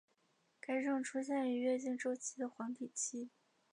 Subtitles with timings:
[0.59, 3.29] 该症出现于月经周期的黄体期。